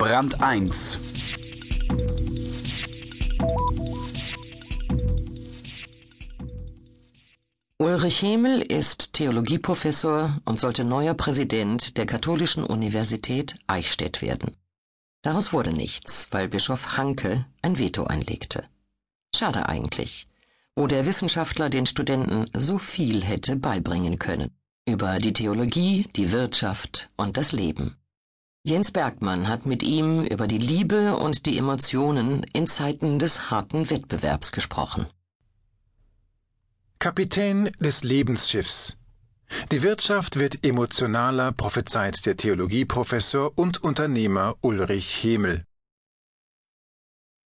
[0.00, 0.98] Brand 1
[7.76, 14.56] Ulrich Hemel ist Theologieprofessor und sollte neuer Präsident der Katholischen Universität Eichstätt werden.
[15.20, 18.64] Daraus wurde nichts, weil Bischof Hanke ein Veto einlegte.
[19.36, 20.28] Schade eigentlich,
[20.74, 24.50] wo der Wissenschaftler den Studenten so viel hätte beibringen können
[24.88, 27.99] über die Theologie, die Wirtschaft und das Leben.
[28.62, 33.88] Jens Bergmann hat mit ihm über die Liebe und die Emotionen in Zeiten des harten
[33.88, 35.06] Wettbewerbs gesprochen.
[36.98, 38.98] Kapitän des Lebensschiffs.
[39.72, 45.64] Die Wirtschaft wird emotionaler, prophezeit der Theologieprofessor und Unternehmer Ulrich Hemel.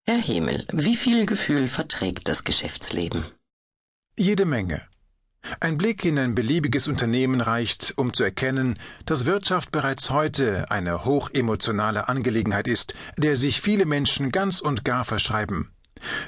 [0.07, 3.25] Herr Hemel, wie viel Gefühl verträgt das Geschäftsleben?
[4.19, 4.87] Jede Menge.
[5.61, 11.05] Ein Blick in ein beliebiges Unternehmen reicht, um zu erkennen, dass Wirtschaft bereits heute eine
[11.05, 15.71] hochemotionale Angelegenheit ist, der sich viele Menschen ganz und gar verschreiben.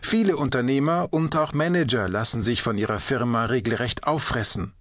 [0.03, 4.73] Viele Unternehmer und auch Manager lassen sich von ihrer Firma regelrecht auffressen.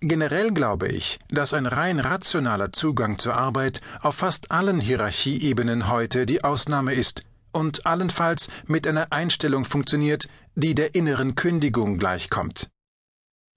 [0.00, 6.26] Generell glaube ich, dass ein rein rationaler Zugang zur Arbeit auf fast allen Hierarchieebenen heute
[6.26, 12.68] die Ausnahme ist und allenfalls mit einer Einstellung funktioniert, die der inneren Kündigung gleichkommt.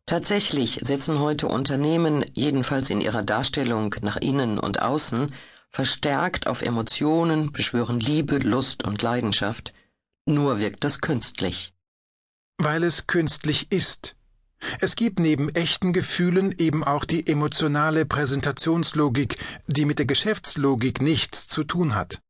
[0.07, 5.35] Tatsächlich setzen heute Unternehmen, jedenfalls in ihrer Darstellung nach innen und außen,
[5.69, 9.73] verstärkt auf Emotionen, beschwören Liebe, Lust und Leidenschaft,
[10.25, 11.73] nur wirkt das künstlich.
[12.57, 14.15] Weil es künstlich ist.
[14.79, 21.49] Es gibt neben echten Gefühlen eben auch die emotionale Präsentationslogik, die mit der Geschäftslogik nichts
[21.49, 22.21] zu tun hat.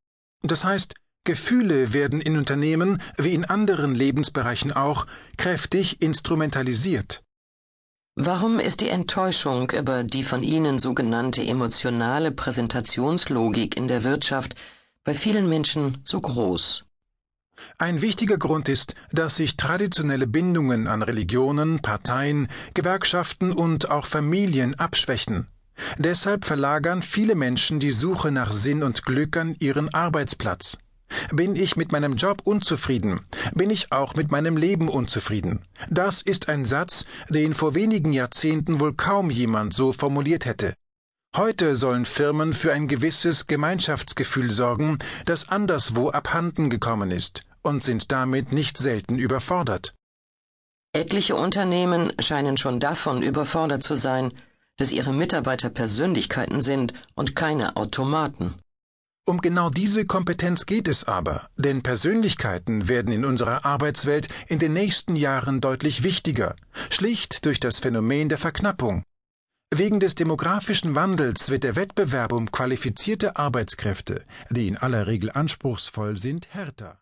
[0.42, 5.06] Das heißt, Gefühle werden in Unternehmen wie in anderen Lebensbereichen auch
[5.36, 7.22] kräftig instrumentalisiert.
[8.20, 14.56] Warum ist die Enttäuschung über die von Ihnen sogenannte emotionale Präsentationslogik in der Wirtschaft
[15.04, 16.84] bei vielen Menschen so groß?
[17.78, 24.74] Ein wichtiger Grund ist, dass sich traditionelle Bindungen an Religionen, Parteien, Gewerkschaften und auch Familien
[24.74, 25.46] abschwächen.
[25.96, 30.76] Deshalb verlagern viele Menschen die Suche nach Sinn und Glück an ihren Arbeitsplatz.
[31.32, 33.20] Bin ich mit meinem Job unzufrieden,
[33.52, 35.60] bin ich auch mit meinem Leben unzufrieden.
[35.90, 40.74] Das ist ein Satz, den vor wenigen Jahrzehnten wohl kaum jemand so formuliert hätte.
[41.36, 48.10] Heute sollen Firmen für ein gewisses Gemeinschaftsgefühl sorgen, das anderswo abhanden gekommen ist, und sind
[48.10, 49.94] damit nicht selten überfordert.
[50.94, 54.32] Etliche Unternehmen scheinen schon davon überfordert zu sein,
[54.78, 58.54] dass ihre Mitarbeiter Persönlichkeiten sind und keine Automaten.
[59.28, 64.72] Um genau diese Kompetenz geht es aber, denn Persönlichkeiten werden in unserer Arbeitswelt in den
[64.72, 66.56] nächsten Jahren deutlich wichtiger,
[66.88, 69.02] schlicht durch das Phänomen der Verknappung.
[69.70, 76.16] Wegen des demografischen Wandels wird der Wettbewerb um qualifizierte Arbeitskräfte, die in aller Regel anspruchsvoll
[76.16, 76.98] sind, härter.